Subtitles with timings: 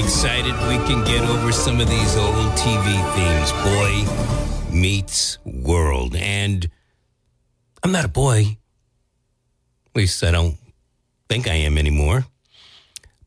[0.00, 3.52] Excited we can get over some of these old TV themes.
[3.62, 6.16] Boy meets world.
[6.16, 6.68] And
[7.82, 8.56] I'm not a boy.
[9.86, 10.56] At least I don't
[11.28, 12.24] think I am anymore.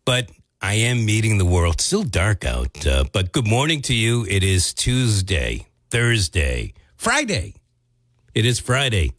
[0.04, 1.80] But I am meeting the world.
[1.80, 2.88] Still dark out.
[2.88, 4.26] Uh, but good morning to you.
[4.28, 7.54] It is Tuesday, Thursday, Friday.
[8.34, 9.12] It is Friday,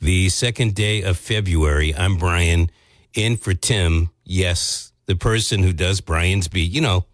[0.00, 1.94] the second day of February.
[1.94, 2.70] I'm Brian,
[3.12, 4.08] in for Tim.
[4.24, 6.70] Yes, the person who does Brian's Beat.
[6.70, 7.06] You know,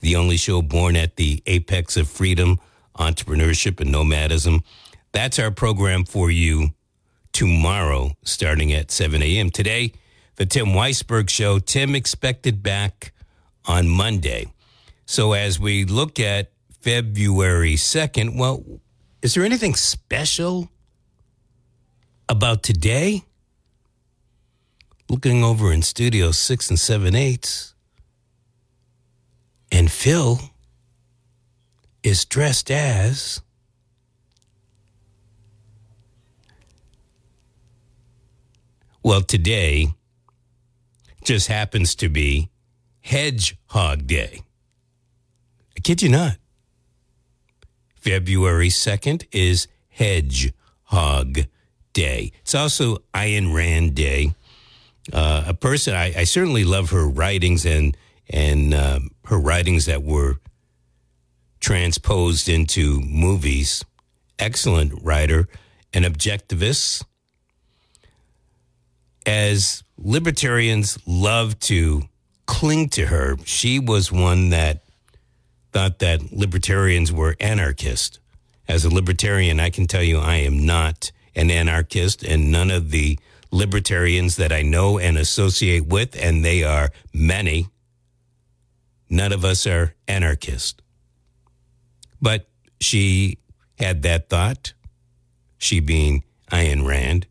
[0.00, 2.60] the only show born at the apex of freedom,
[2.98, 4.62] entrepreneurship, and nomadism.
[5.12, 6.70] That's our program for you
[7.32, 9.50] tomorrow, starting at 7 a.m.
[9.50, 9.92] Today,
[10.36, 11.58] the Tim Weisberg Show.
[11.58, 13.12] Tim expected back
[13.66, 14.46] on Monday.
[15.06, 18.64] So as we look at February 2nd, well,
[19.22, 20.70] is there anything special
[22.28, 23.25] about today?
[25.08, 27.74] Looking over in studio six and seven eights,
[29.70, 30.40] and Phil
[32.02, 33.40] is dressed as
[39.02, 39.88] well today
[41.22, 42.48] just happens to be
[43.00, 44.42] Hedgehog Day.
[45.76, 46.36] I kid you not.
[47.94, 51.46] February 2nd is Hedgehog
[51.92, 52.32] Day.
[52.42, 54.34] It's also Ayn Rand Day.
[55.12, 57.96] Uh, a person, I, I certainly love her writings and,
[58.28, 60.40] and um, her writings that were
[61.60, 63.84] transposed into movies.
[64.38, 65.48] Excellent writer,
[65.92, 67.04] an objectivist.
[69.24, 72.02] As libertarians love to
[72.46, 74.82] cling to her, she was one that
[75.72, 78.18] thought that libertarians were anarchists.
[78.68, 82.90] As a libertarian, I can tell you I am not an anarchist, and none of
[82.90, 83.18] the
[83.50, 87.68] libertarians that I know and associate with, and they are many,
[89.08, 90.80] none of us are anarchists.
[92.20, 92.48] But
[92.80, 93.38] she
[93.78, 94.72] had that thought,
[95.58, 97.26] she being Ayn Rand.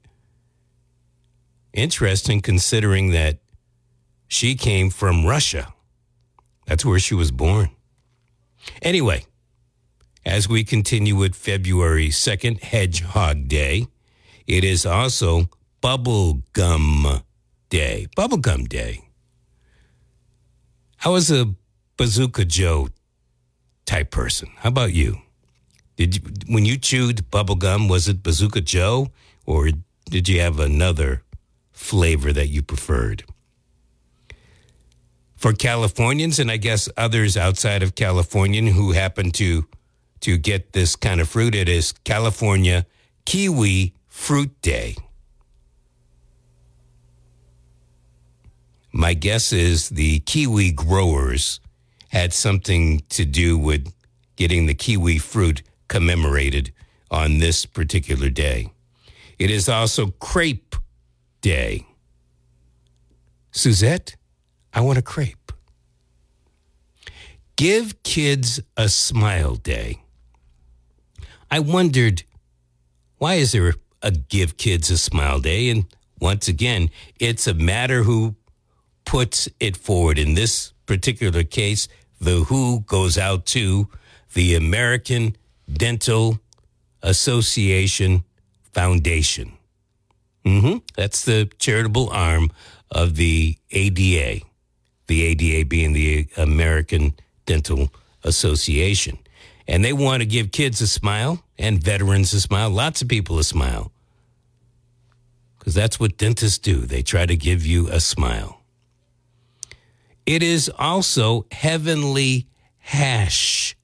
[1.74, 3.40] Interesting considering that
[4.28, 5.74] she came from Russia.
[6.66, 7.70] That's where she was born.
[8.82, 9.26] Anyway,
[10.26, 13.88] as we continue with February 2nd, Hedgehog Day,
[14.48, 15.50] it is also
[15.86, 17.22] Bubble Gum
[17.70, 18.08] Day.
[18.18, 19.02] Bubblegum Day.
[21.04, 21.54] I was a
[21.96, 22.90] Bazooka Joe
[23.86, 24.50] type person.
[24.58, 25.20] How about you?
[25.96, 29.10] Did you, when you chewed bubblegum, was it Bazooka Joe
[29.46, 29.70] or
[30.10, 31.22] did you have another
[31.72, 33.24] flavor that you preferred?
[35.36, 39.68] For Californians and I guess others outside of California who happen to
[40.22, 42.88] to get this kind of fruit, it is California
[43.26, 44.96] Kiwi Fruit Day.
[48.98, 51.60] My guess is the kiwi growers
[52.08, 53.94] had something to do with
[54.38, 56.72] getting the kiwi fruit commemorated
[57.12, 58.72] on this particular day.
[59.38, 60.78] It is also Crepe
[61.42, 61.86] Day.
[63.52, 64.16] Suzette,
[64.74, 65.52] I want a crepe.
[67.58, 70.04] Give Kids a Smile Day.
[71.52, 72.24] I wondered
[73.18, 75.70] why is there a Give Kids a Smile Day?
[75.70, 75.84] And
[76.22, 76.90] once again,
[77.20, 78.38] it's a matter who
[79.16, 80.20] puts it forward.
[80.20, 81.88] In this particular case,
[82.20, 83.88] the who goes out to
[84.34, 85.38] the American
[85.72, 86.38] Dental
[87.02, 88.26] Association
[88.74, 89.54] Foundation.
[90.44, 90.80] Mm-hmm.
[90.98, 92.52] That's the charitable arm
[92.92, 94.44] of the ADA,
[95.08, 97.14] the ADA being the American
[97.46, 97.88] Dental
[98.26, 99.18] Association.
[99.66, 103.40] And they want to give kids a smile and veterans a smile, lots of people
[103.40, 103.94] a smile.
[105.58, 106.80] Because that's what dentists do.
[106.82, 108.65] They try to give you a smile.
[110.26, 112.48] It is also Heavenly
[112.80, 113.76] Hash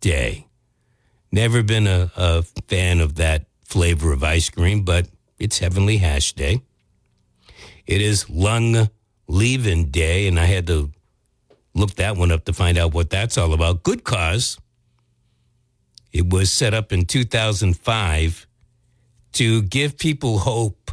[0.00, 0.46] Day.
[1.32, 5.08] Never been a, a fan of that flavor of ice cream, but
[5.38, 6.60] it's Heavenly Hash Day.
[7.86, 8.90] It is Lung
[9.26, 10.90] Leaving Day, and I had to
[11.74, 13.82] look that one up to find out what that's all about.
[13.82, 14.58] Good cause.
[16.12, 18.46] It was set up in 2005
[19.32, 20.90] to give people hope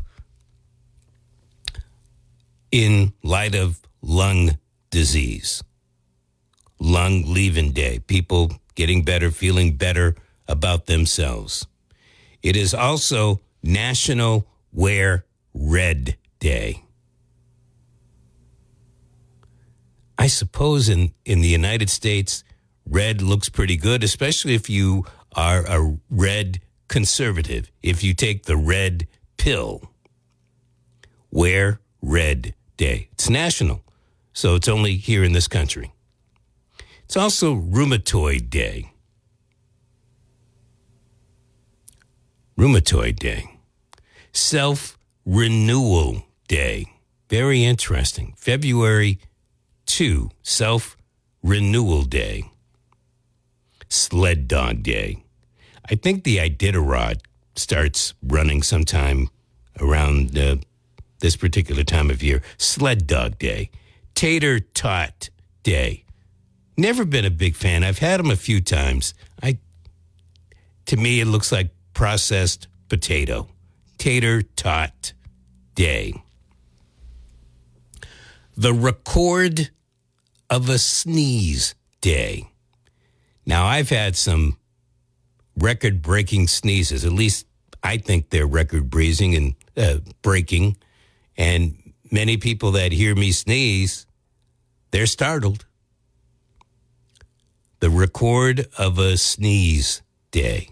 [2.72, 4.58] in light of lung
[4.94, 5.64] disease.
[6.80, 7.98] Lung leaving day.
[7.98, 10.16] People getting better, feeling better
[10.48, 11.66] about themselves.
[12.44, 16.84] It is also National Wear Red Day.
[20.16, 22.44] I suppose in, in the United States,
[22.88, 25.06] red looks pretty good, especially if you
[25.36, 27.72] are a red conservative.
[27.82, 29.08] If you take the red
[29.38, 29.90] pill,
[31.32, 33.10] wear red day.
[33.14, 33.83] It's national,
[34.34, 35.94] so it's only here in this country.
[37.06, 38.92] It's also rheumatoid day.
[42.58, 43.58] Rheumatoid day.
[44.32, 46.88] Self renewal day.
[47.30, 48.34] Very interesting.
[48.38, 49.20] February
[49.86, 50.98] 2, self
[51.42, 52.50] renewal day
[53.94, 55.24] sled dog day.
[55.90, 57.20] I think the Iditarod
[57.56, 59.30] starts running sometime
[59.80, 60.58] around uh,
[61.20, 62.42] this particular time of year.
[62.58, 63.70] Sled dog day,
[64.24, 65.30] tater tot
[65.64, 66.06] day.
[66.78, 67.84] Never been a big fan.
[67.84, 69.14] I've had them a few times.
[69.42, 69.58] I,
[70.86, 73.50] to me, it looks like processed potato.
[73.98, 75.12] Tater tot
[75.76, 76.14] day.
[78.56, 79.72] The record
[80.50, 82.48] of a sneeze day.
[83.46, 84.56] Now, I've had some
[85.58, 87.04] record breaking sneezes.
[87.04, 87.46] At least
[87.84, 90.78] I think they're record breathing and uh, breaking.
[91.36, 94.08] And many people that hear me sneeze,
[94.94, 95.66] they're startled.
[97.80, 100.70] The record of a sneeze day.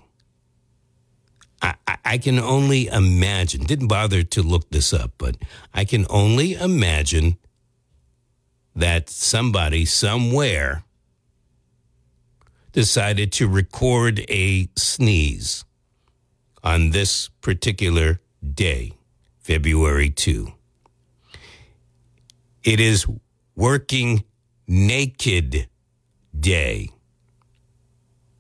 [1.60, 1.74] I,
[2.06, 5.38] I can only imagine, didn't bother to look this up, but
[5.74, 7.38] I can only imagine
[8.76, 10.84] that somebody somewhere
[12.74, 15.66] decided to record a sneeze
[16.64, 18.22] on this particular
[18.54, 18.94] day,
[19.40, 20.54] February 2.
[22.64, 23.08] It is
[23.56, 24.24] Working
[24.68, 25.68] Naked
[26.38, 26.90] Day.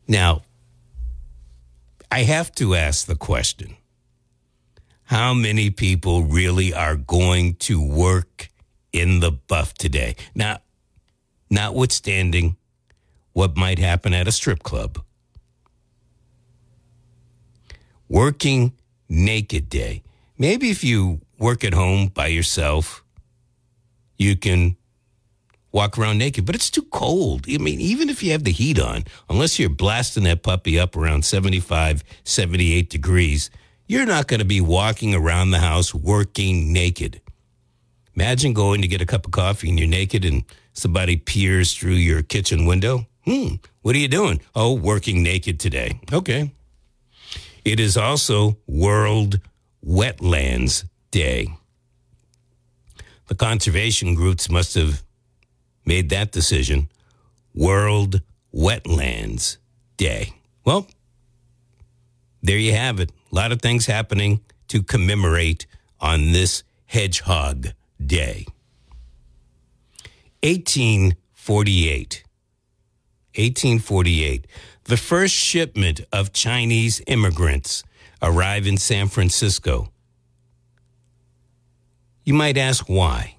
[0.07, 0.43] Now,
[2.09, 3.75] I have to ask the question
[5.03, 8.49] how many people really are going to work
[8.93, 10.15] in the buff today?
[10.33, 10.59] Now,
[11.49, 12.55] notwithstanding
[13.33, 15.03] what might happen at a strip club.
[18.07, 18.73] Working
[19.09, 20.03] naked day.
[20.37, 23.03] Maybe if you work at home by yourself,
[24.17, 24.77] you can
[25.71, 27.45] walk around naked, but it's too cold.
[27.49, 30.95] I mean, even if you have the heat on, unless you're blasting that puppy up
[30.95, 33.49] around 75, 78 degrees,
[33.87, 37.21] you're not going to be walking around the house working naked.
[38.15, 41.93] Imagine going to get a cup of coffee and you're naked and somebody peers through
[41.93, 43.07] your kitchen window.
[43.25, 44.41] Hmm, what are you doing?
[44.55, 45.99] Oh, working naked today.
[46.11, 46.51] Okay.
[47.63, 49.39] It is also World
[49.85, 51.47] Wetlands Day.
[53.27, 55.03] The conservation groups must have
[55.85, 56.89] made that decision.
[57.53, 58.21] World
[58.53, 59.57] Wetlands
[59.97, 60.33] Day.
[60.65, 60.87] Well,
[62.41, 63.11] there you have it.
[63.31, 65.65] A lot of things happening to commemorate
[65.99, 67.67] on this Hedgehog
[68.03, 68.45] Day.
[70.43, 72.23] 1848.
[73.35, 74.45] 1848,
[74.83, 77.83] the first shipment of Chinese immigrants
[78.21, 79.89] arrive in San Francisco.
[82.25, 83.37] You might ask why.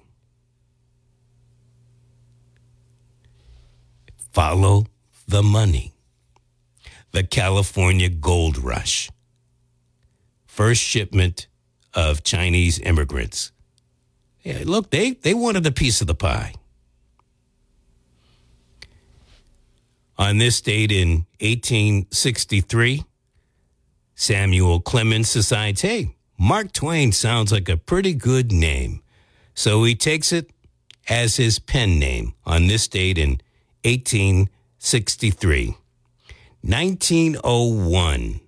[4.33, 4.87] Follow
[5.27, 5.93] the money.
[7.11, 9.11] The California Gold Rush.
[10.47, 11.47] First shipment
[11.93, 13.51] of Chinese immigrants.
[14.41, 16.53] Yeah, look, they, they wanted a piece of the pie.
[20.17, 23.03] On this date in 1863,
[24.15, 29.01] Samuel Clemens decides, hey, Mark Twain sounds like a pretty good name.
[29.53, 30.49] So he takes it
[31.07, 33.39] as his pen name on this date in
[33.83, 35.77] 1863.
[36.61, 38.39] 1901,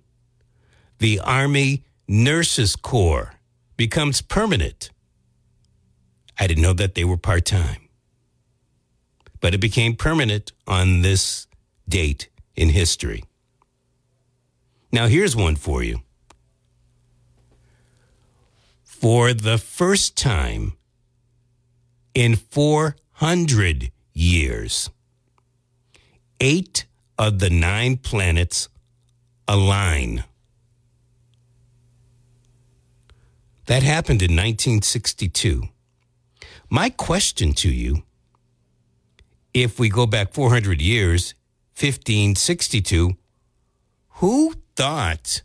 [0.98, 3.34] the Army Nurses Corps
[3.76, 4.90] becomes permanent.
[6.38, 7.88] I didn't know that they were part time,
[9.40, 11.46] but it became permanent on this
[11.88, 13.24] date in history.
[14.92, 16.00] Now, here's one for you.
[18.82, 20.72] For the first time
[22.14, 24.88] in 400 years,
[26.40, 26.86] eight
[27.18, 28.68] of the nine planets
[29.48, 30.24] align.
[33.66, 35.64] That happened in 1962.
[36.70, 38.02] My question to you
[39.52, 41.34] if we go back 400 years,
[41.78, 43.16] 1562,
[44.08, 45.42] who thought,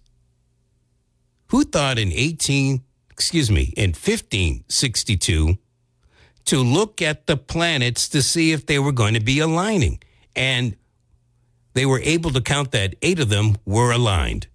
[1.47, 5.57] who thought in 18, excuse me, in 1562
[6.45, 9.99] to look at the planets to see if they were going to be aligning?
[10.35, 10.75] And
[11.73, 14.47] they were able to count that eight of them were aligned.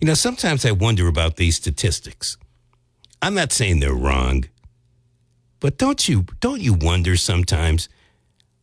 [0.00, 2.36] You know, sometimes I wonder about these statistics.
[3.20, 4.44] I'm not saying they're wrong,
[5.58, 7.88] but don't you don't you wonder sometimes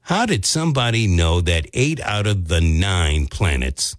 [0.02, 3.98] how did somebody know that eight out of the nine planets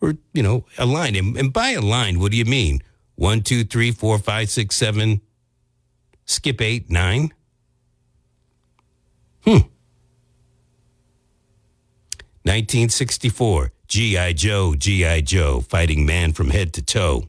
[0.00, 1.16] were you know aligned?
[1.16, 2.82] And, and by aligned, what do you mean?
[3.14, 5.22] One, two, three, four, five, six, seven.
[6.26, 7.32] Skip eight, nine.
[9.44, 9.68] Hmm.
[12.44, 14.34] 1964, G.I.
[14.34, 15.22] Joe, G.I.
[15.22, 17.24] Joe, fighting man from head to toe,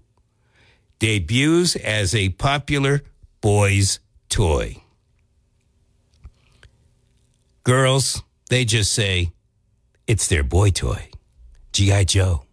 [1.00, 3.02] debuts as a popular
[3.40, 4.76] boy's toy.
[7.64, 9.32] Girls, they just say
[10.06, 11.10] it's their boy toy.
[11.72, 12.04] G.I.
[12.04, 12.44] Joe,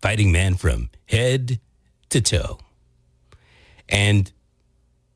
[0.00, 1.60] fighting man from head
[2.08, 2.58] to toe.
[3.86, 4.32] And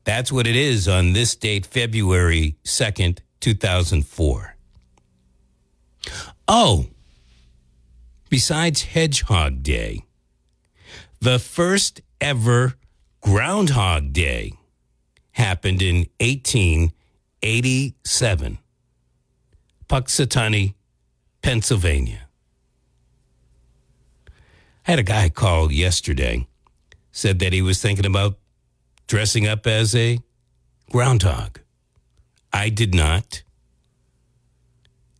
[0.03, 4.55] that's what it is on this date, February 2nd, 2004.
[6.53, 6.87] Oh,
[8.29, 10.01] besides Hedgehog Day,
[11.21, 12.73] the first ever
[13.21, 14.51] Groundhog Day
[15.31, 18.57] happened in 1887,
[19.87, 20.73] Punxsutawney,
[21.41, 22.27] Pennsylvania.
[24.27, 24.31] I
[24.91, 26.47] had a guy call yesterday,
[27.13, 28.37] said that he was thinking about
[29.07, 30.19] dressing up as a
[30.91, 31.61] groundhog.
[32.51, 33.43] I did not.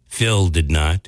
[0.08, 1.08] Phil did not.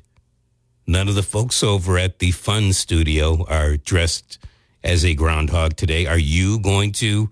[0.86, 4.38] None of the folks over at the Fun Studio are dressed
[4.84, 6.06] as a groundhog today.
[6.06, 7.30] Are you going to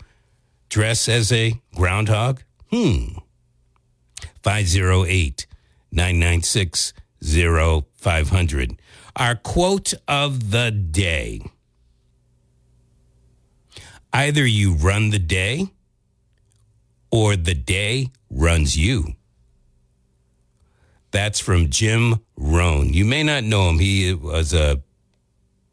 [0.70, 2.41] dress as a groundhog?
[2.70, 3.17] Hmm.
[4.41, 5.46] 508
[5.91, 8.79] 996 0500.
[9.15, 11.41] Our quote of the day
[14.13, 15.67] either you run the day
[17.12, 19.13] or the day runs you.
[21.12, 22.94] That's from Jim Rohn.
[22.94, 23.80] You may not know him.
[23.80, 24.82] He was a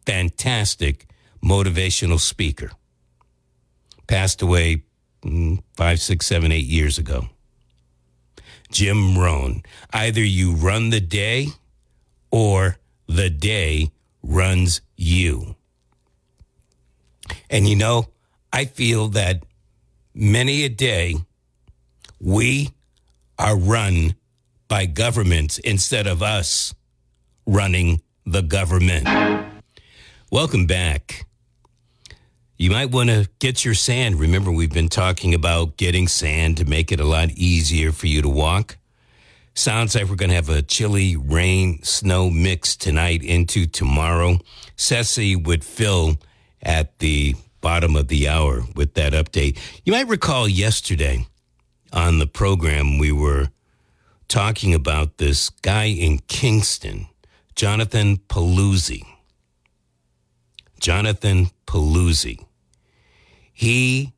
[0.04, 1.06] fantastic
[1.42, 2.72] motivational speaker.
[4.06, 4.82] Passed away
[5.22, 7.28] mm, five, six, seven, eight years ago.
[8.70, 9.62] Jim Rohn.
[9.92, 11.48] Either you run the day
[12.30, 12.76] or
[13.06, 13.90] the day
[14.22, 15.54] runs you.
[17.48, 18.08] And you know,
[18.52, 19.44] I feel that
[20.14, 21.16] many a day
[22.20, 22.70] we
[23.38, 24.14] are run
[24.68, 26.74] by government instead of us
[27.46, 29.08] running the government.
[30.30, 31.26] Welcome back.
[32.58, 34.20] You might want to get your sand.
[34.20, 38.20] Remember, we've been talking about getting sand to make it a lot easier for you
[38.20, 38.76] to walk.
[39.54, 44.38] Sounds like we're going to have a chilly rain snow mix tonight into tomorrow.
[44.76, 46.18] Ceci would fill
[46.62, 49.58] at the bottom of the hour with that update.
[49.84, 51.26] You might recall yesterday
[51.92, 53.48] on the program, we were
[54.28, 57.06] talking about this guy in Kingston,
[57.54, 59.04] Jonathan Paluzzi.
[60.80, 62.44] Jonathan Paluzzi.
[63.52, 64.12] He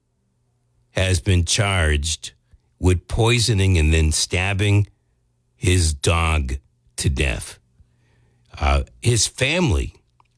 [0.90, 2.33] has been charged
[2.79, 4.88] with poisoning and then stabbing
[5.57, 6.55] his dog
[6.97, 7.59] to death.
[8.59, 9.95] Uh, his family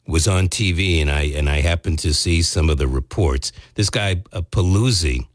[0.07, 3.53] was on TV, and I and I happened to see some of the reports.
[3.75, 5.27] This guy, uh, Paluzzi,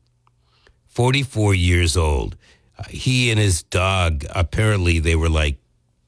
[0.88, 2.38] forty four years old
[2.89, 5.57] he and his dog apparently they were like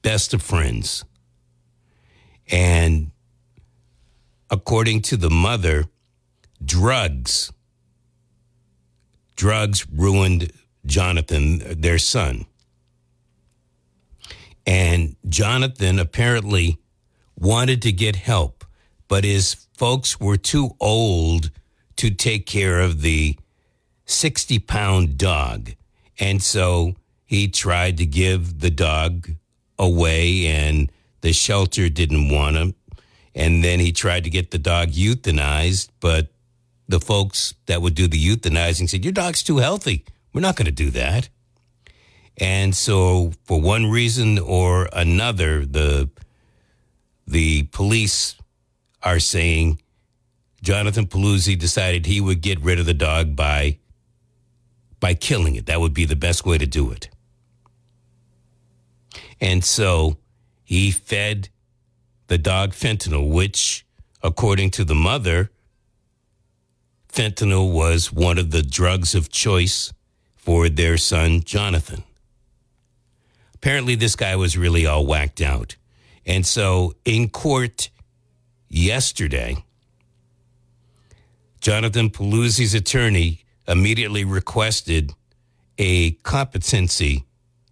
[0.02, 1.04] best of friends.
[2.50, 3.10] And
[4.50, 5.84] according to the mother
[6.64, 7.52] drugs
[9.36, 10.52] drugs ruined
[10.84, 12.46] jonathan their son.
[14.66, 16.78] And jonathan apparently
[17.36, 18.64] wanted to get help
[19.08, 21.50] but his folks were too old
[21.96, 23.36] to take care of the
[24.04, 25.70] 60 pound dog
[26.20, 29.30] and so he tried to give the dog
[29.78, 32.74] away, and the shelter didn't want him.
[33.34, 36.28] And then he tried to get the dog euthanized, but
[36.88, 40.04] the folks that would do the euthanizing said, Your dog's too healthy.
[40.32, 41.28] We're not going to do that.
[42.36, 46.10] And so, for one reason or another, the
[47.26, 48.34] the police
[49.02, 49.80] are saying
[50.62, 53.78] Jonathan Paluzzi decided he would get rid of the dog by
[55.00, 55.66] by killing it.
[55.66, 57.08] That would be the best way to do it.
[59.40, 60.18] And so
[60.62, 61.48] he fed
[62.26, 63.84] the dog fentanyl, which,
[64.22, 65.50] according to the mother,
[67.08, 69.92] fentanyl was one of the drugs of choice
[70.36, 72.04] for their son, Jonathan.
[73.54, 75.76] Apparently, this guy was really all whacked out.
[76.24, 77.90] And so in court
[78.68, 79.64] yesterday,
[81.60, 85.12] Jonathan Paluzzi's attorney immediately requested
[85.78, 87.24] a competency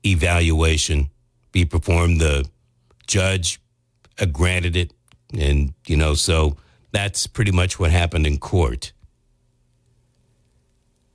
[0.07, 1.11] evaluation
[1.53, 2.21] be performed.
[2.21, 2.49] The
[3.07, 3.61] judge
[4.33, 4.93] granted it.
[5.39, 6.57] And, you know, so
[6.93, 8.93] that's pretty much what happened in court.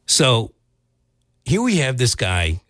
[0.06, 0.54] So
[1.46, 2.62] here we have this guy,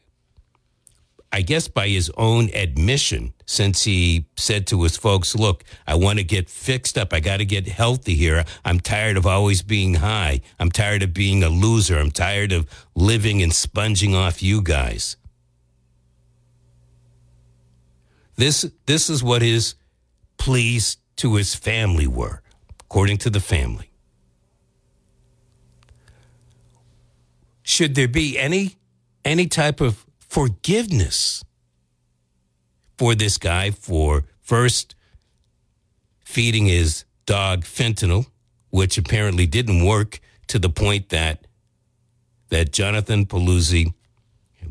[1.34, 6.20] I guess by his own admission, since he said to his folks, Look, I want
[6.20, 7.12] to get fixed up.
[7.12, 8.46] I got to get healthy here.
[8.64, 10.42] I'm tired of always being high.
[10.60, 11.98] I'm tired of being a loser.
[11.98, 15.18] I'm tired of living and sponging off you guys.
[18.36, 19.74] This, this is what his
[20.38, 22.44] pleas to his family were,
[22.80, 23.90] according to the family.
[27.64, 28.76] Should there be any
[29.26, 31.46] any type of forgiveness
[32.98, 34.96] for this guy for first
[36.26, 38.26] feeding his dog fentanyl,
[38.72, 41.46] which apparently didn't work to the point that
[42.50, 43.94] that Jonathan Paluzzi,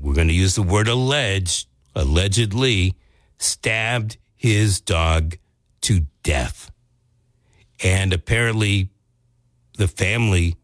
[0.01, 2.97] we're going to use the word alleged, allegedly
[3.39, 5.37] stabbed his dog
[5.83, 6.73] to death.
[7.85, 8.91] And apparently
[9.79, 10.57] the family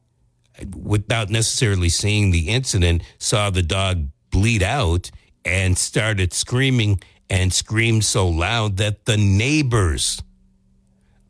[0.75, 5.11] without necessarily seeing the incident, saw the dog bleed out
[5.45, 10.23] and started screaming and screamed so loud that the neighbors,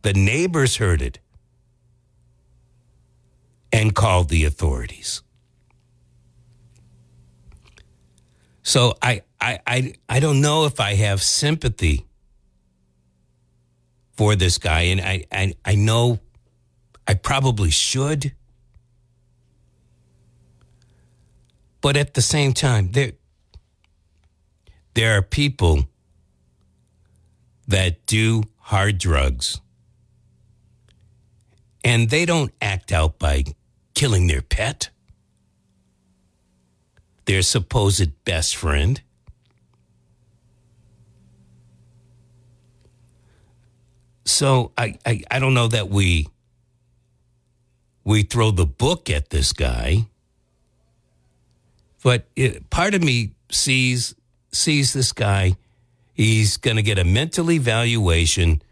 [0.03, 1.19] the neighbors heard it
[3.73, 5.23] and called the authorities.
[8.63, 12.07] So I, I, I, I don't know if I have sympathy
[14.13, 16.19] for this guy, and I, I, I know
[17.07, 18.33] I probably should
[21.81, 23.13] But at the same time, there
[24.95, 25.89] there are people
[27.69, 29.61] that do hard drugs
[31.85, 33.45] and they don't act out by
[33.95, 34.91] killing their pet,
[37.27, 39.01] their supposed best friend.
[44.25, 46.27] So I, I, I don't know that we
[48.05, 50.07] we throw the book at this guy
[52.03, 54.15] but it, part of me sees
[54.53, 55.57] sees this guy.
[56.15, 58.63] He's going to get a mental evaluation.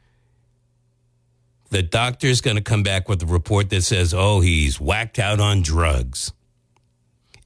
[1.70, 5.40] The doctor's going to come back with a report that says, "Oh, he's whacked out
[5.40, 6.32] on drugs."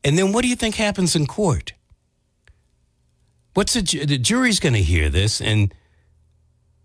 [0.02, 1.74] And then what do you think happens in court?
[3.54, 5.74] What's the, the jury's going to hear this and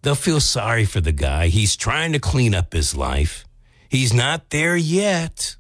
[0.01, 1.47] they'll feel sorry for the guy.
[1.47, 3.45] He's trying to clean up his life.
[3.89, 5.55] He's not there yet.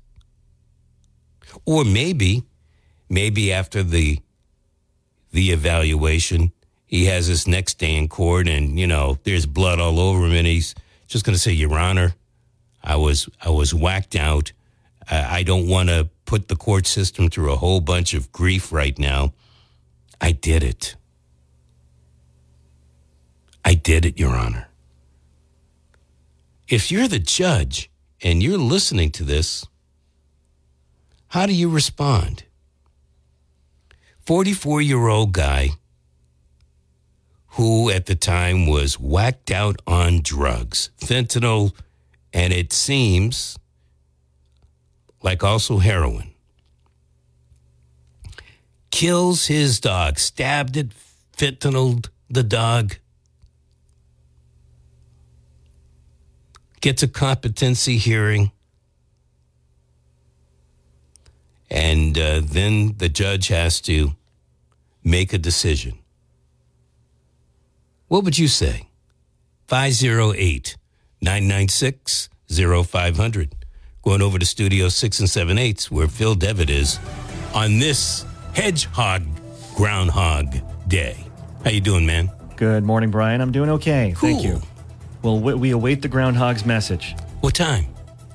[1.65, 2.43] Or maybe
[3.09, 4.19] maybe after the
[5.31, 6.51] the evaluation,
[6.85, 10.31] he has his next day in court, and you know there's blood all over him,
[10.31, 10.75] and he's
[11.07, 12.13] just going to say, "Your Honor,
[12.83, 14.53] I was I was whacked out.
[15.09, 18.71] I, I don't want to put the court system through a whole bunch of grief
[18.71, 19.33] right now.
[20.21, 20.95] I did it.
[23.63, 24.67] I did it, Your Honor."
[26.67, 27.91] If you're the judge
[28.23, 29.67] and you're listening to this,
[31.27, 32.44] how do you respond?
[34.25, 35.69] 44 year old guy
[37.49, 41.73] who at the time was whacked out on drugs, fentanyl,
[42.33, 43.57] and it seems
[45.21, 46.31] like also heroin.
[48.91, 50.89] Kills his dog, stabbed it,
[51.37, 52.95] fentanyl the dog.
[56.81, 58.51] Gets a competency hearing.
[61.69, 64.11] And uh, then the judge has to
[65.03, 65.99] make a decision.
[68.07, 68.87] What would you say?
[69.67, 70.77] 508
[71.21, 73.55] 996 0500.
[74.03, 76.99] Going over to Studio 6 and 7 8, where Phil Devitt is
[77.53, 79.23] on this Hedgehog
[79.75, 81.25] Groundhog Day.
[81.63, 82.29] How you doing, man?
[82.55, 83.41] Good morning, Brian.
[83.41, 84.13] I'm doing okay.
[84.15, 84.29] Cool.
[84.29, 84.61] Thank you.
[85.23, 87.15] Well, we, we await the groundhog's message.
[87.41, 87.87] What time?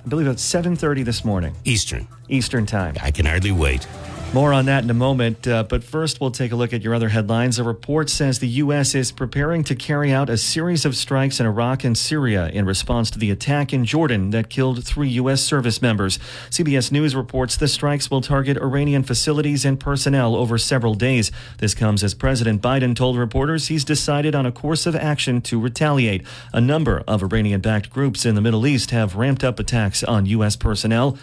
[0.04, 2.08] I believe it's 7:30 this morning, Eastern.
[2.28, 2.96] Eastern Time.
[3.02, 3.86] I can hardly wait.
[4.32, 6.94] More on that in a moment, uh, but first we'll take a look at your
[6.94, 7.58] other headlines.
[7.58, 8.94] A report says the U.S.
[8.94, 13.10] is preparing to carry out a series of strikes in Iraq and Syria in response
[13.10, 15.42] to the attack in Jordan that killed three U.S.
[15.42, 16.20] service members.
[16.48, 21.32] CBS News reports the strikes will target Iranian facilities and personnel over several days.
[21.58, 25.58] This comes as President Biden told reporters he's decided on a course of action to
[25.58, 26.24] retaliate.
[26.52, 30.26] A number of Iranian backed groups in the Middle East have ramped up attacks on
[30.26, 30.54] U.S.
[30.54, 31.18] personnel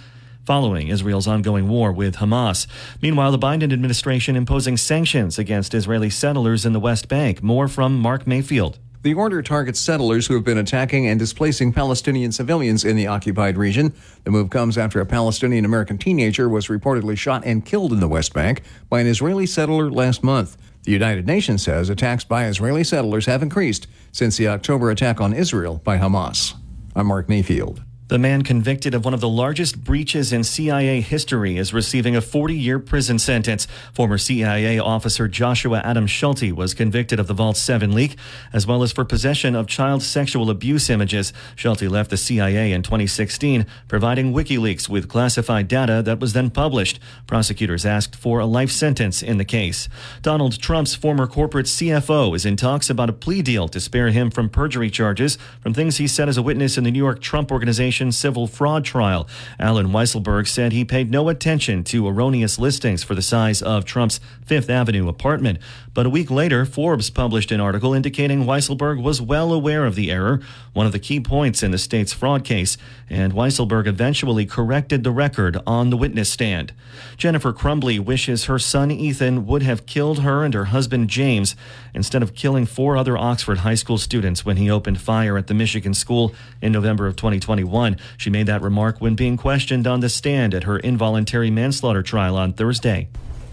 [0.48, 2.68] following Israel's ongoing war with Hamas.
[3.02, 7.44] Meanwhile, the Biden administration imposing sanctions against Israeli settlers in the West Bank.
[7.44, 8.80] More from Mark Mayfield.
[9.02, 13.58] The order targets settlers who have been attacking and displacing Palestinian civilians in the occupied
[13.58, 13.94] region.
[14.24, 18.08] The move comes after a Palestinian American teenager was reportedly shot and killed in the
[18.08, 20.56] West Bank by an Israeli settler last month.
[20.84, 25.34] The United Nations says attacks by Israeli settlers have increased since the October attack on
[25.34, 26.54] Israel by Hamas.
[26.96, 27.84] I'm Mark Mayfield.
[28.10, 32.22] The man convicted of one of the largest breaches in CIA history is receiving a
[32.22, 33.68] 40 year prison sentence.
[33.92, 38.16] Former CIA officer Joshua Adam Schulte was convicted of the Vault 7 leak,
[38.54, 41.34] as well as for possession of child sexual abuse images.
[41.58, 47.02] Schulte left the CIA in 2016, providing WikiLeaks with classified data that was then published.
[47.28, 49.90] Prosecutors asked for a life sentence in the case.
[50.22, 54.32] Donald Trump's former corporate CFO is in talks about a plea deal to spare him
[54.32, 57.52] from perjury charges from things he said as a witness in the New York Trump
[57.52, 59.28] Organization civil fraud trial.
[59.60, 64.20] Allen Weisselberg said he paid no attention to erroneous listings for the size of Trump's
[64.46, 65.60] Fifth Avenue apartment.
[65.98, 70.12] But a week later, Forbes published an article indicating Weisselberg was well aware of the
[70.12, 70.42] error,
[70.74, 72.78] one of the key points in the state's fraud case,
[73.10, 76.72] and Weisselberg eventually corrected the record on the witness stand.
[77.18, 81.56] Jennifer Crumbley wishes her son Ethan would have killed her and her husband James
[81.96, 85.56] instead of killing four other Oxford high school students when he opened fire at the
[85.56, 86.32] Michigan school
[86.62, 87.98] in November of 2021.
[88.18, 92.38] She made that remark when being questioned on the stand at her involuntary manslaughter trial
[92.38, 93.08] on Thursday.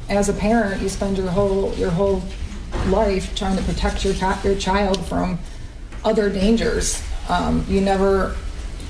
[0.08, 2.22] As a parent, you spend your whole your whole
[2.86, 4.14] life trying to protect your
[4.44, 5.38] your child from
[6.04, 7.02] other dangers.
[7.28, 8.36] Um, you never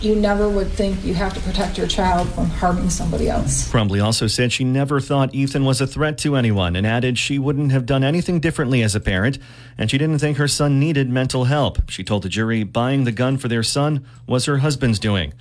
[0.05, 3.71] you never would think you have to protect your child from harming somebody else.
[3.71, 7.39] Crumbley also said she never thought Ethan was a threat to anyone and added she
[7.39, 9.39] wouldn't have done anything differently as a parent
[9.79, 11.91] and she didn't think her son needed mental help.
[11.91, 15.33] She told the jury buying the gun for their son was her husband's doing.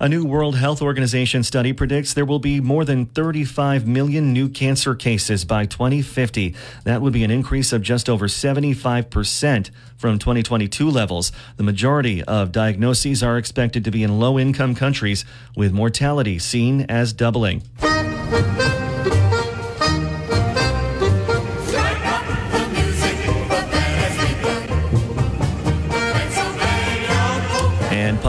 [0.00, 4.48] A new World Health Organization study predicts there will be more than 35 million new
[4.48, 6.54] cancer cases by 2050.
[6.84, 9.70] That would be an increase of just over 75%
[10.02, 11.30] from 2022 levels.
[11.56, 15.24] The majority of diagnoses are expected to be in low income countries,
[15.56, 17.62] with mortality seen as doubling.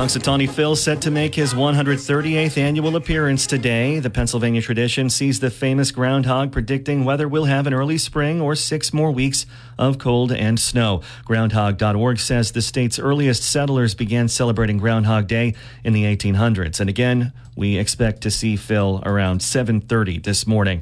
[0.03, 3.99] Punxsutawney Phil set to make his 138th annual appearance today.
[3.99, 8.53] The Pennsylvania tradition sees the famous groundhog predicting whether we'll have an early spring or
[8.53, 9.45] six more weeks
[9.77, 11.03] of cold and snow.
[11.23, 15.53] Groundhog.org says the state's earliest settlers began celebrating Groundhog Day
[15.85, 16.81] in the 1800s.
[16.81, 20.81] And again, we expect to see Phil around 7:30 this morning.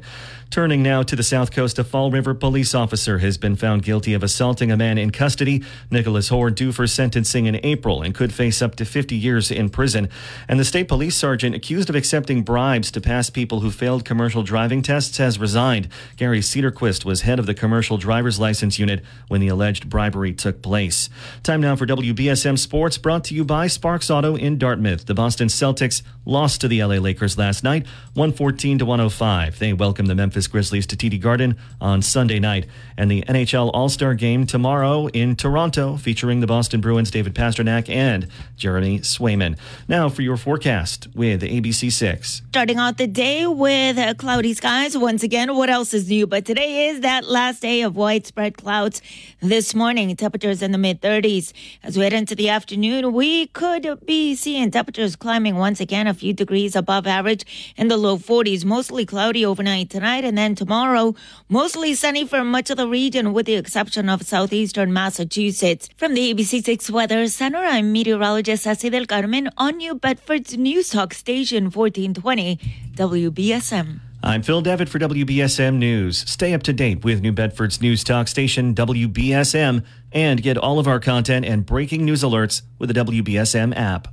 [0.52, 4.12] Turning now to the south coast, a Fall River police officer has been found guilty
[4.12, 5.64] of assaulting a man in custody.
[5.90, 9.70] Nicholas Hoare due for sentencing in April and could face up to 50 years in
[9.70, 10.10] prison.
[10.48, 14.42] And the state police sergeant accused of accepting bribes to pass people who failed commercial
[14.42, 15.88] driving tests has resigned.
[16.18, 20.60] Gary Cederquist was head of the commercial driver's license unit when the alleged bribery took
[20.60, 21.08] place.
[21.42, 25.06] Time now for WBSM Sports, brought to you by Sparks Auto in Dartmouth.
[25.06, 29.58] The Boston Celtics lost to the LA Lakers last night, 114 to 105.
[29.58, 33.88] They welcome the Memphis Grizzlies to TD Garden on Sunday night, and the NHL All
[33.88, 39.58] Star Game tomorrow in Toronto, featuring the Boston Bruins' David Pastrnak and Jeremy Swayman.
[39.88, 42.42] Now for your forecast with ABC Six.
[42.48, 45.54] Starting out the day with uh, cloudy skies once again.
[45.56, 46.26] What else is new?
[46.26, 49.02] But today is that last day of widespread clouds.
[49.40, 51.52] This morning, temperatures in the mid 30s.
[51.82, 56.14] As we head into the afternoon, we could be seeing temperatures climbing once again a
[56.14, 58.64] few degrees above average in the low 40s.
[58.64, 61.14] Mostly cloudy overnight tonight, and then tomorrow,
[61.50, 65.90] mostly sunny for much of the region, with the exception of southeastern Massachusetts.
[65.98, 71.12] From the ABC6 Weather Center, I'm meteorologist Ceci del Carmen on New Bedford's News Talk
[71.12, 72.56] Station 1420
[72.94, 74.00] WBSM.
[74.22, 76.24] I'm Phil Devitt for WBSM News.
[76.26, 80.88] Stay up to date with New Bedford's news talk station WBSM and get all of
[80.88, 84.08] our content and breaking news alerts with the WBSM app.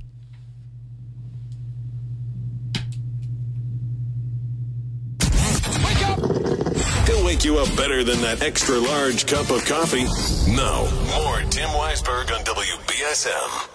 [7.44, 10.04] you up better than that extra large cup of coffee.
[10.52, 10.88] No.
[11.16, 13.68] more Tim Weisberg on WBSM.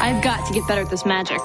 [0.00, 1.40] I've got to get better at this magic.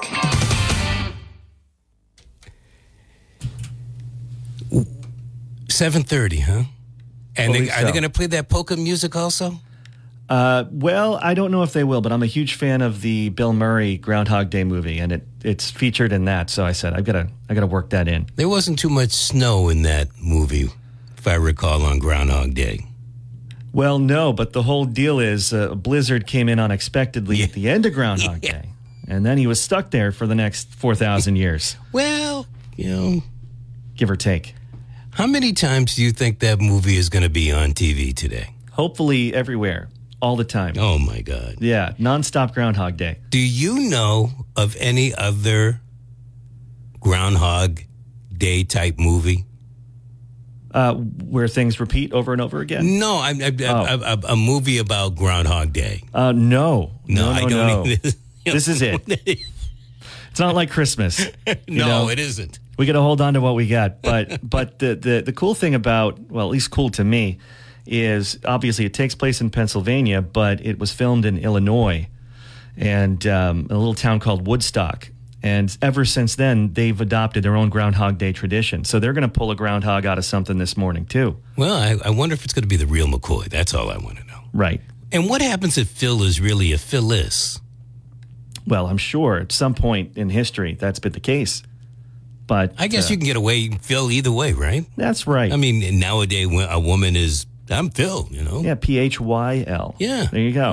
[5.76, 6.62] Seven thirty, huh?
[7.36, 9.60] And they, are they going to play that polka music also?
[10.26, 13.28] Uh, well, I don't know if they will, but I'm a huge fan of the
[13.28, 16.48] Bill Murray Groundhog Day movie, and it it's featured in that.
[16.48, 18.26] So I said I've got to I got to work that in.
[18.36, 20.70] There wasn't too much snow in that movie,
[21.18, 22.80] if I recall, on Groundhog Day.
[23.74, 27.68] Well, no, but the whole deal is uh, a blizzard came in unexpectedly at the
[27.68, 28.62] end of Groundhog Yeah.
[28.62, 28.68] Day,
[29.08, 33.22] and then he was stuck there for the next four thousand years, Well, you know,
[33.94, 34.54] give or take.
[35.16, 38.50] How many times do you think that movie is going to be on TV today?
[38.72, 39.88] Hopefully, everywhere,
[40.20, 40.74] all the time.
[40.78, 41.56] Oh my God!
[41.60, 43.18] Yeah, nonstop Groundhog Day.
[43.30, 45.80] Do you know of any other
[47.00, 47.80] Groundhog
[48.36, 49.44] Day type movie?
[50.72, 52.98] Uh, where things repeat over and over again.
[52.98, 53.64] No, I'm, I'm, Oh.
[53.64, 56.02] I'm- I'm- a movie about Groundhog Day.
[56.12, 57.66] Uh, no, No, no, I no, don't.
[57.66, 57.84] no.
[57.92, 58.10] either.
[58.44, 59.00] This is it.
[60.30, 61.18] It's not like Christmas.
[61.66, 62.08] no, know?
[62.10, 62.58] it isn't.
[62.76, 64.02] We got to hold on to what we got.
[64.02, 67.38] But but the, the the cool thing about well, at least cool to me,
[67.86, 72.08] is obviously it takes place in Pennsylvania, but it was filmed in Illinois,
[72.76, 75.10] and um, a little town called Woodstock.
[75.42, 78.84] And ever since then, they've adopted their own Groundhog Day tradition.
[78.84, 81.36] So they're going to pull a groundhog out of something this morning too.
[81.56, 83.48] Well, I, I wonder if it's going to be the real McCoy.
[83.48, 84.40] That's all I want to know.
[84.52, 84.80] Right.
[85.12, 87.60] And what happens if Phil is really a Phyllis?
[88.66, 91.62] Well, I'm sure at some point in history that's been the case.
[92.46, 94.84] But I guess uh, you can get away, Phil, either way, right?
[94.96, 95.52] That's right.
[95.52, 98.60] I mean, nowadays, when a woman is, I'm Phil, you know?
[98.60, 99.96] yeah, P H Y L.
[99.98, 100.26] Yeah.
[100.30, 100.70] There you go.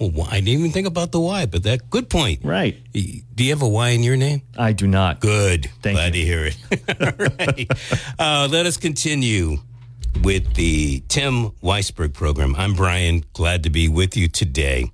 [0.00, 2.40] oh, I didn't even think about the Y, but that good point.
[2.44, 2.78] Right.
[2.92, 4.40] Do you have a Y in your name?
[4.56, 5.20] I do not.
[5.20, 5.70] Good.
[5.82, 6.22] Thank Glad you.
[6.22, 6.56] to hear it.
[7.20, 7.70] All right.
[8.18, 9.58] Uh, let us continue
[10.22, 12.54] with the Tim Weisberg program.
[12.56, 13.24] I'm Brian.
[13.34, 14.90] Glad to be with you today.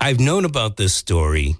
[0.00, 1.56] I've known about this story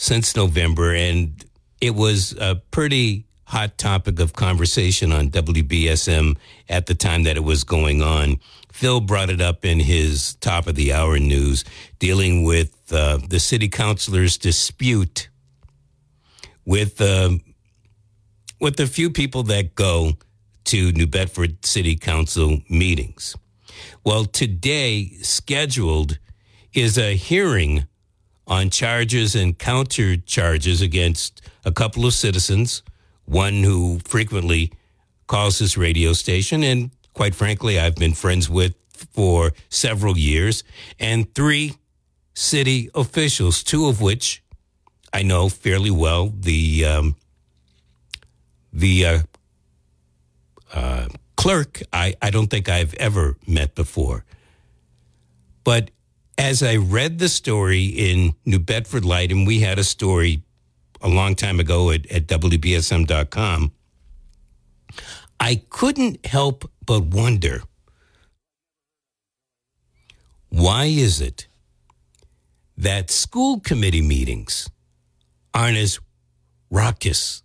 [0.00, 1.44] since November, and
[1.80, 6.36] it was a pretty hot topic of conversation on WBSM
[6.68, 8.38] at the time that it was going on.
[8.70, 11.64] Phil brought it up in his top of the hour news,
[11.98, 15.28] dealing with uh, the city councilor's dispute
[16.64, 17.30] with uh,
[18.60, 20.12] with the few people that go
[20.66, 23.34] to New Bedford City Council meetings.
[24.04, 26.18] Well, today scheduled
[26.72, 27.88] is a hearing
[28.48, 32.82] on charges and counter charges against a couple of citizens,
[33.26, 34.72] one who frequently
[35.26, 40.64] calls this radio station, and quite frankly, I've been friends with for several years,
[40.98, 41.74] and three
[42.34, 44.42] city officials, two of which
[45.12, 46.32] I know fairly well.
[46.34, 47.16] The um,
[48.72, 49.18] the uh,
[50.72, 54.24] uh, clerk, I, I don't think I've ever met before.
[55.64, 55.90] But
[56.38, 60.44] as I read the story in New Bedford Light, and we had a story
[61.02, 63.72] a long time ago at, at WBSM.com,
[65.40, 67.62] I couldn't help but wonder
[70.48, 71.46] why is it
[72.76, 74.70] that school committee meetings
[75.52, 75.98] aren't as
[76.70, 77.42] raucous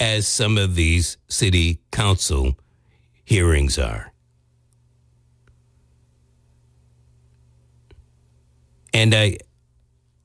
[0.00, 2.56] as some of these city council
[3.24, 4.12] hearings are?
[8.92, 9.38] And I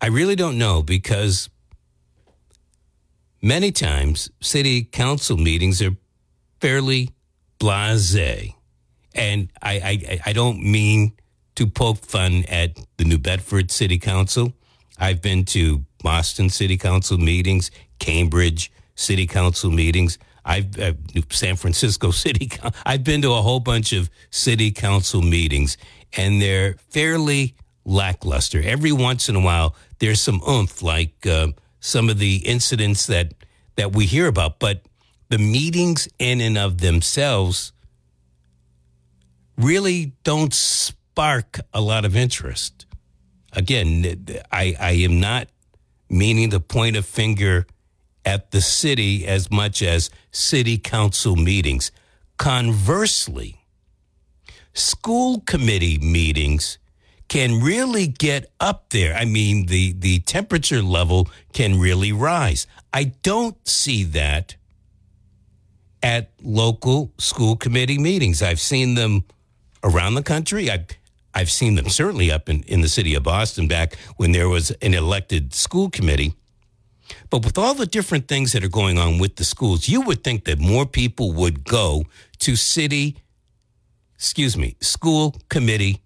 [0.01, 1.49] I really don't know because
[3.41, 5.95] many times city council meetings are
[6.59, 7.09] fairly
[7.59, 8.53] blasé.
[9.15, 11.13] And I, I, I don't mean
[11.55, 14.53] to poke fun at the New Bedford City Council.
[14.97, 20.17] I've been to Boston City Council meetings, Cambridge City Council meetings.
[20.45, 20.93] I've uh,
[21.29, 22.51] San Francisco City.
[22.85, 25.77] I've been to a whole bunch of city council meetings,
[26.17, 28.61] and they're fairly lackluster.
[28.61, 31.47] Every once in a while, there's some oomph, like uh,
[31.79, 33.33] some of the incidents that
[33.75, 34.59] that we hear about.
[34.59, 34.83] But
[35.29, 37.73] the meetings in and of themselves
[39.57, 42.85] really don't spark a lot of interest.
[43.51, 45.47] Again, I, I am not
[46.09, 47.67] meaning to point a finger
[48.25, 51.91] at the city as much as city council meetings.
[52.37, 53.59] Conversely,
[54.73, 56.77] school committee meetings
[57.33, 59.15] can really get up there.
[59.15, 62.67] I mean, the, the temperature level can really rise.
[62.93, 64.55] I don't see that
[66.03, 68.43] at local school committee meetings.
[68.43, 69.23] I've seen them
[69.83, 70.69] around the country.
[70.69, 70.85] I've,
[71.33, 74.69] I've seen them certainly up in, in the city of Boston back when there was
[74.83, 76.35] an elected school committee.
[77.31, 80.23] But with all the different things that are going on with the schools, you would
[80.23, 82.03] think that more people would go
[82.41, 83.17] to city,
[84.13, 86.03] excuse me, school committee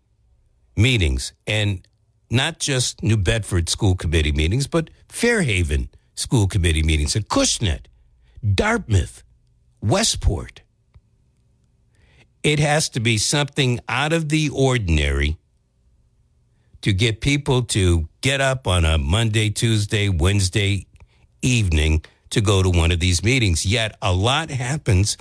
[0.78, 1.86] meetings, and
[2.30, 7.86] not just New Bedford school committee meetings, but Fairhaven school committee meetings, at Acushnet,
[8.54, 9.24] Dartmouth,
[9.82, 10.62] Westport.
[12.44, 15.38] It has to be something out of the ordinary
[16.82, 20.86] to get people to get up on a Monday, Tuesday, Wednesday
[21.42, 23.66] evening to go to one of these meetings.
[23.66, 25.18] Yet a lot happens.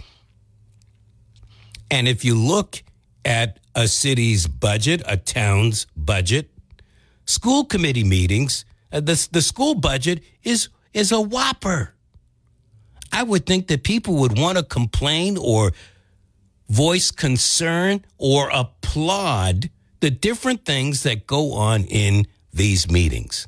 [1.90, 2.82] And if you look
[3.24, 6.50] at a city's budget, a town's budget,
[7.26, 11.92] school committee meetings, uh, the, the school budget is, is a whopper.
[13.12, 15.72] I would think that people would want to complain or
[16.70, 19.68] voice concern or applaud
[20.00, 23.46] the different things that go on in these meetings.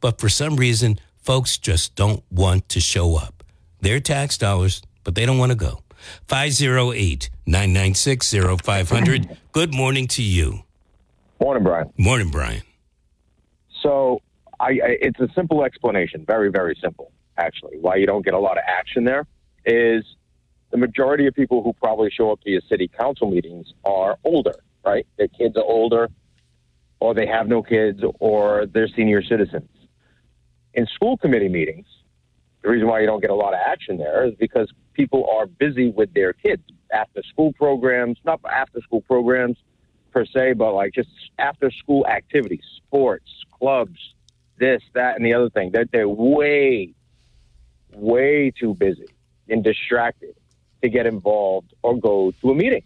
[0.00, 3.44] But for some reason, folks just don't want to show up.
[3.80, 5.82] They're tax dollars, but they don't want to go.
[6.26, 9.36] 508 996 0500.
[9.52, 10.62] Good morning to you.
[11.40, 11.92] Morning, Brian.
[11.98, 12.62] Morning, Brian.
[13.82, 14.20] So,
[14.60, 17.78] I, I, it's a simple explanation, very, very simple, actually.
[17.80, 19.26] Why you don't get a lot of action there
[19.64, 20.04] is
[20.70, 24.54] the majority of people who probably show up to your city council meetings are older,
[24.84, 25.06] right?
[25.18, 26.08] Their kids are older,
[27.00, 29.68] or they have no kids, or they're senior citizens.
[30.74, 31.86] In school committee meetings,
[32.62, 35.46] the reason why you don't get a lot of action there is because people are
[35.46, 39.56] busy with their kids after school programs, not after school programs
[40.12, 43.98] per se, but like just after school activities, sports, clubs,
[44.58, 45.70] this, that, and the other thing.
[45.72, 46.94] They're, they're way,
[47.94, 49.08] way too busy
[49.48, 50.36] and distracted
[50.82, 52.82] to get involved or go to a meeting.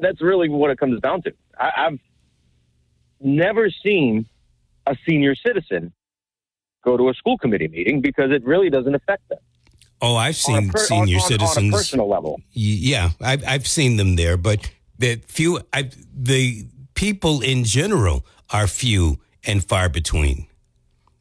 [0.00, 1.32] That's really what it comes down to.
[1.58, 1.98] I, I've
[3.20, 4.26] never seen
[4.86, 5.92] a senior citizen
[6.84, 9.38] go to a school committee meeting because it really doesn't affect them.
[10.00, 12.40] Oh, I've seen per, senior on, citizens on a personal level.
[12.52, 18.66] Yeah, I've I've seen them there, but the few I, the people in general are
[18.66, 20.46] few and far between.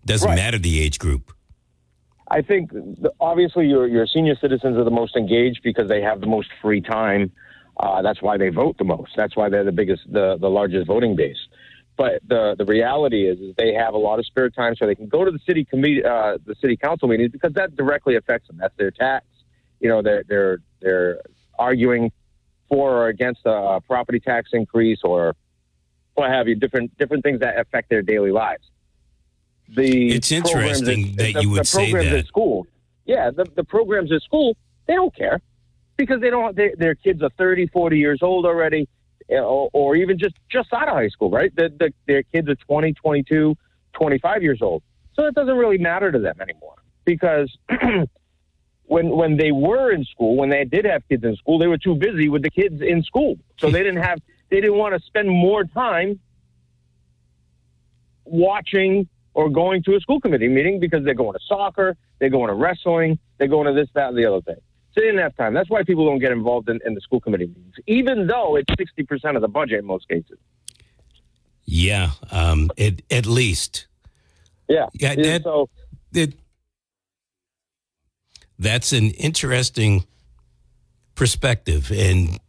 [0.06, 0.36] Doesn't Right.
[0.36, 1.32] matter the age group.
[2.30, 2.72] I think
[3.20, 6.82] obviously your your senior citizens are the most engaged because they have the most free
[6.82, 7.32] time.
[7.78, 9.12] Uh, that's why they vote the most.
[9.16, 11.38] That's why they're the biggest, the the largest voting base.
[11.96, 14.96] But the the reality is, is they have a lot of spare time, so they
[14.96, 18.48] can go to the city committee, uh, the city council meetings because that directly affects
[18.48, 18.58] them.
[18.58, 19.26] That's their tax.
[19.80, 21.22] You know, they're they're they're
[21.60, 22.12] arguing
[22.70, 25.36] for or against a property tax increase or
[26.16, 26.56] what have you.
[26.56, 28.64] Different different things that affect their daily lives.
[29.70, 32.20] The It's interesting at- that the, you would the say programs that.
[32.20, 32.68] at school.
[33.06, 34.56] Yeah, the, the programs at school,
[34.88, 35.42] they don't care
[35.98, 36.56] because they don't.
[36.56, 38.88] They, their kids are 30, 40 years old already,
[39.30, 41.56] or, or even just just out of high school, right?
[41.56, 43.56] The, the, their kids are 20, 22,
[43.94, 44.84] 25 years old.
[45.14, 47.56] So it doesn't really matter to them anymore because
[48.86, 51.78] when when they were in school, when they did have kids in school, they were
[51.78, 55.06] too busy with the kids in school, so they didn't have they didn't want to
[55.06, 56.20] spend more time
[58.26, 62.48] watching or going to a school committee meeting because they're going to soccer, they're going
[62.48, 64.62] to wrestling, they're going to this, that, and the other thing.
[64.96, 65.54] They didn't have time.
[65.54, 68.70] That's why people don't get involved in, in the school committee meetings, even though it's
[68.76, 70.38] 60% of the budget in most cases.
[71.66, 73.88] Yeah, um, it, at least
[74.68, 74.88] Yeah.
[74.94, 75.70] Yeah, that- so
[76.14, 76.34] it,
[78.60, 80.06] that's an interesting
[81.16, 82.40] perspective, and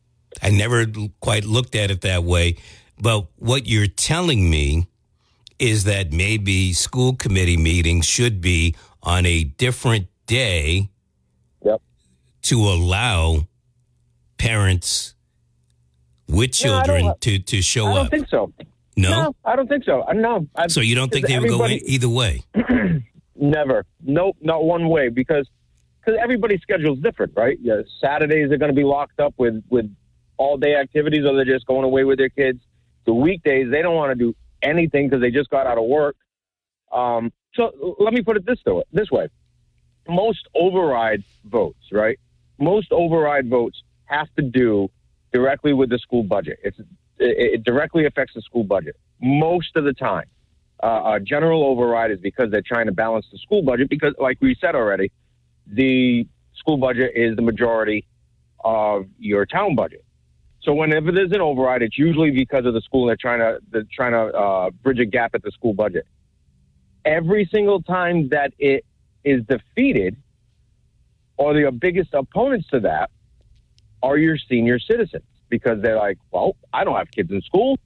[0.42, 0.84] I never
[1.20, 2.56] quite looked at it that way.
[3.00, 4.86] But what you're telling me
[5.58, 10.90] is that maybe school committee meetings should be on a different day.
[12.44, 13.46] To allow
[14.38, 15.14] parents
[16.28, 18.10] with No, children to, to show I don't up.
[18.10, 18.52] think so.
[18.96, 19.10] no?
[19.10, 20.04] No, I don't think so.
[20.12, 20.46] No.
[20.56, 22.42] I, So you don't think they would go either way?
[23.36, 23.84] Never.
[24.02, 25.48] Nope, not one way because
[26.00, 27.58] because everybody's schedule's different, right?
[27.60, 29.86] Yeah, Saturdays are going to be locked up with with
[30.36, 32.60] all day activities, or they're just going away with their kids.
[33.06, 36.16] The weekdays they don't want to do anything because they just got out of work.
[36.92, 39.28] Um, so let me put it this way: this way,
[40.08, 42.18] most override votes, right?
[42.58, 44.90] Most override votes have to do
[45.32, 46.58] directly with the school budget.
[46.62, 46.78] It's
[47.18, 50.26] it, directly affects the school budget most of the time
[50.82, 54.36] uh, a general override is because they're trying to balance the school budget because, like
[54.40, 55.10] we said already,
[55.66, 56.26] the
[56.56, 58.06] school budget is the majority
[58.64, 60.04] of your town budget.
[60.62, 63.06] So whenever there's an override, it's usually because of the school.
[63.06, 66.06] They're trying to they're trying to uh, bridge a gap at the school budget.
[67.04, 68.84] Every single time that it
[69.24, 70.16] is defeated,
[71.36, 73.10] or the biggest opponents to that
[74.02, 77.78] are your senior citizens because they're like, well, I don't have kids in school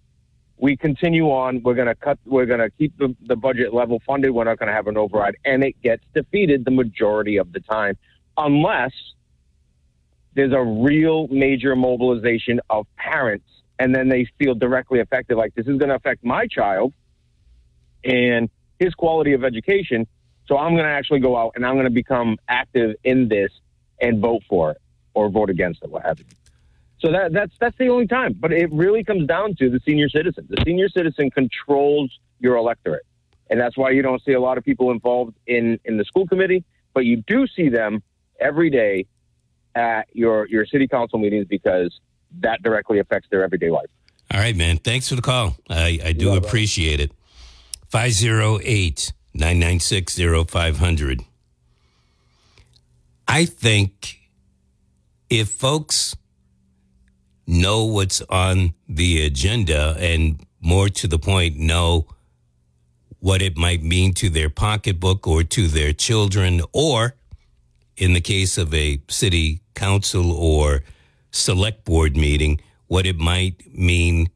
[0.59, 1.63] we continue on.
[1.63, 2.19] We're going to cut.
[2.25, 4.33] We're going to keep the, the budget level funded.
[4.33, 7.61] We're not going to have an override, and it gets defeated the majority of the
[7.61, 7.97] time,
[8.37, 8.93] unless
[10.35, 13.47] there's a real major mobilization of parents
[13.81, 15.37] and then they feel directly affected.
[15.37, 16.93] Like this is going to affect my child
[18.05, 20.07] and his quality of education.
[20.49, 23.53] So I'm going to actually go out and I'm going to become active in this
[24.01, 24.79] and vote for it
[25.15, 26.25] or vote against it, what have you.
[27.01, 28.33] So that, that's that's the only time.
[28.33, 30.47] But it really comes down to the senior citizen.
[30.49, 33.07] The senior citizen controls your electorate,
[33.51, 36.27] and that's why you don't see a lot of people involved in in the school
[36.27, 36.65] committee.
[36.95, 38.03] But you do see them
[38.41, 39.07] every day
[39.77, 42.01] at your your city council meetings because
[42.41, 43.91] that directly affects their everyday life.
[44.33, 44.79] All right, man.
[44.79, 45.57] Thanks for the call.
[45.71, 47.13] I, I do appreciate it.
[47.91, 50.19] 508 996
[50.49, 51.23] 0500.
[53.27, 54.19] I think
[55.31, 56.17] if folks
[57.47, 62.07] know what's on the agenda and more to the point, know
[63.21, 67.15] what it might mean to their pocketbook or to their children, or
[67.97, 70.83] in the case of a city council or
[71.31, 74.31] select board meeting, what it might mean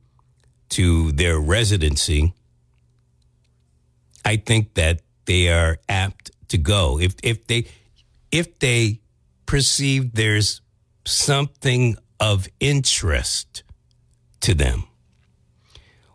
[0.68, 2.34] to their residency,
[4.24, 6.98] I think that they are apt to go.
[6.98, 7.66] If if they
[8.30, 9.00] if they
[9.46, 10.60] perceive there's
[11.04, 13.62] something of interest
[14.40, 14.84] to them.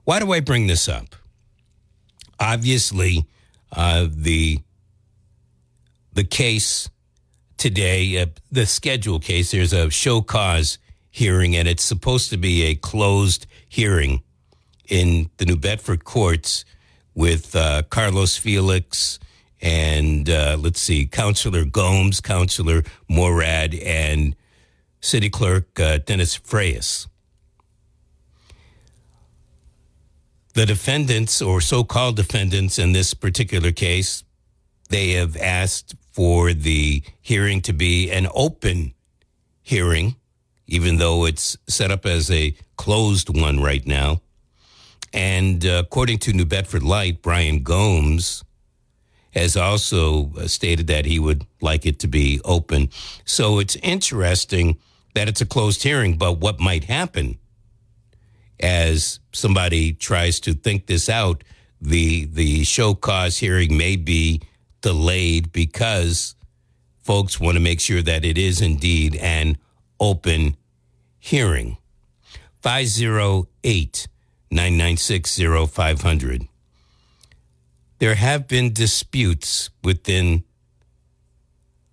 [0.04, 1.16] Why do I bring this up?
[2.40, 3.26] Obviously,
[3.72, 4.60] uh, the
[6.14, 6.90] the case
[7.58, 10.78] today, uh, the schedule case, there's a show cause
[11.10, 14.24] hearing, and it's supposed to be a closed hearing
[14.88, 16.64] in the New Bedford courts
[17.18, 19.18] with uh, Carlos Felix
[19.60, 24.36] and uh, let's see, Councillor Gomes, Councillor Morad, and
[25.02, 27.08] City Clerk uh, Dennis Farias.
[30.54, 34.24] The defendants, or so called defendants in this particular case,
[34.90, 38.94] they have asked for the hearing to be an open
[39.64, 40.18] hearing,
[40.68, 44.22] even though it's set up as a closed one right now.
[45.14, 48.44] And uh, according to New Bedford Light, Brian Gomes
[49.32, 52.90] has also uh, stated that he would like it to be open.
[53.26, 54.78] So it's interesting
[55.14, 57.38] that it's a closed hearing, but what might happen
[58.60, 61.44] as somebody tries to think this out,
[61.80, 64.42] the the show cause hearing may be
[64.82, 66.36] delayed because
[67.04, 69.58] folks want to make sure that it is indeed an
[70.00, 70.58] open
[71.20, 71.78] hearing.
[72.62, 74.08] 508
[74.50, 75.40] 996
[75.72, 76.48] 0500.
[78.00, 80.44] There have been disputes within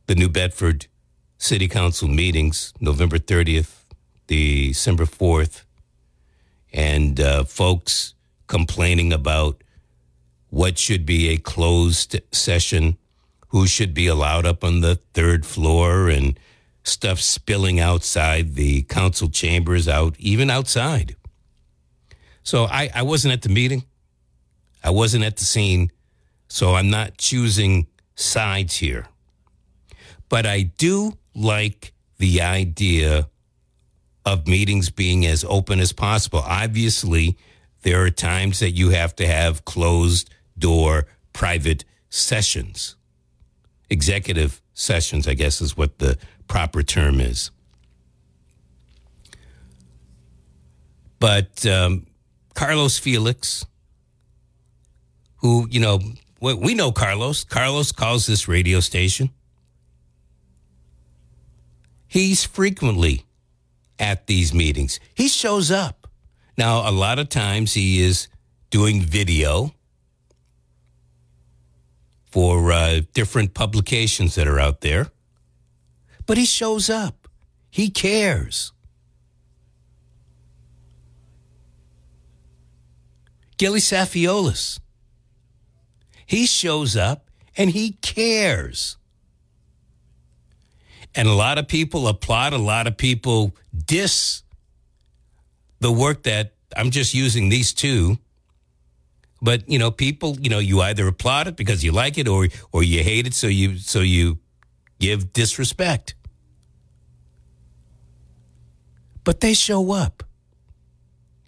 [0.07, 0.87] the New Bedford
[1.39, 3.85] City Council meetings, November 30th,
[4.27, 5.65] December 4th,
[6.73, 8.15] and uh, folks
[8.47, 9.63] complaining about
[10.51, 12.97] what should be a closed session,
[13.49, 16.39] who should be allowed up on the third floor, and
[16.83, 21.17] stuff spilling outside the council chambers, out even outside.
[22.45, 23.85] So I, I wasn't at the meeting.
[24.83, 25.91] I wasn't at the scene.
[26.47, 29.09] So I'm not choosing sides here.
[30.29, 33.29] But I do like the idea
[34.25, 36.41] of meetings being as open as possible.
[36.41, 37.37] Obviously,
[37.83, 42.97] there are times that you have to have closed door private sessions.
[43.91, 47.51] Executive sessions, I guess, is what the proper term is.
[51.19, 52.07] But um,
[52.55, 53.67] Carlos Felix,
[55.37, 55.99] who, you know,
[56.41, 57.45] we know Carlos.
[57.45, 59.31] Carlos calls this radio station.
[62.07, 63.25] He's frequently
[63.99, 65.01] at these meetings.
[65.15, 66.07] He shows up.
[66.57, 68.29] Now, a lot of times he is
[68.71, 69.75] doing video
[72.27, 75.09] for uh, different publications that are out there,
[76.27, 77.29] but he shows up.
[77.71, 78.74] He cares.
[83.65, 84.79] Gilly Safiolis.
[86.27, 88.99] He shows up and he cares.
[91.15, 94.43] And a lot of people applaud, a lot of people diss
[95.81, 98.19] the work that I'm just using these two.
[99.41, 102.49] But you know, people, you know, you either applaud it because you like it or
[102.71, 104.41] or you hate it so you so you
[105.01, 106.15] give disrespect.
[109.25, 110.23] But they show up.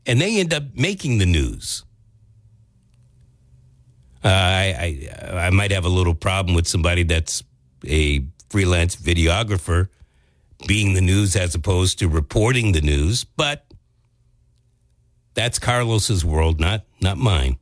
[0.06, 1.82] And they end up making the news.
[4.24, 7.42] Uh, I, I I might have a little problem with somebody that's
[7.86, 9.88] a freelance videographer
[10.66, 13.66] being the news as opposed to reporting the news, but
[15.34, 17.56] that's Carlos's world, not not mine.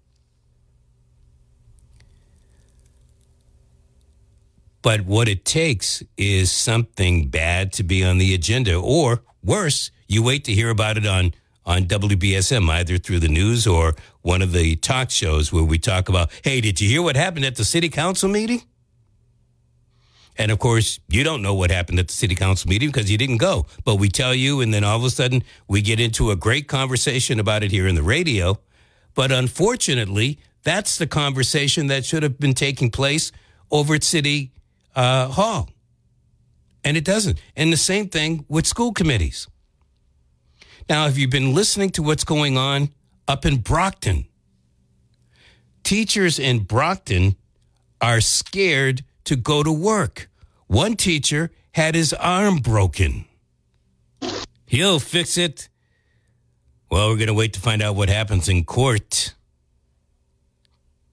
[4.81, 10.23] But what it takes is something bad to be on the agenda, or worse, you
[10.23, 11.33] wait to hear about it on
[11.67, 16.09] on WBSM, either through the news or one of the talk shows where we talk
[16.09, 18.63] about, hey, did you hear what happened at the city council meeting?
[20.37, 23.17] And of course, you don't know what happened at the city council meeting because you
[23.17, 23.67] didn't go.
[23.85, 26.67] But we tell you, and then all of a sudden we get into a great
[26.67, 28.59] conversation about it here in the radio.
[29.15, 33.31] But unfortunately, that's the conversation that should have been taking place
[33.71, 34.51] over at City
[34.97, 35.71] uh, Hall.
[36.83, 37.39] And it doesn't.
[37.57, 39.47] And the same thing with school committees.
[40.89, 42.91] Now, have you been listening to what's going on
[43.27, 44.27] up in Brockton?
[45.83, 47.37] Teachers in Brockton
[48.01, 50.29] are scared to go to work.
[50.67, 53.25] One teacher had his arm broken.
[54.67, 55.69] He'll fix it.
[56.91, 59.35] Well, we're going to wait to find out what happens in court.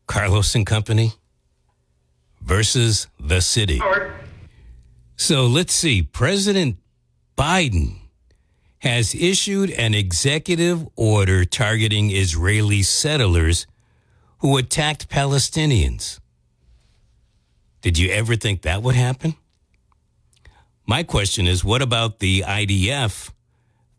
[0.06, 1.14] Carlos and Company
[2.42, 3.82] versus the city.
[5.16, 6.04] So let's see.
[6.04, 6.78] President
[7.38, 8.01] Biden
[8.82, 13.68] has issued an executive order targeting Israeli settlers
[14.40, 16.20] who attacked Palestinians.
[17.82, 19.36] Did you ever think that would happen?
[20.88, 23.32] My question is what about the IDF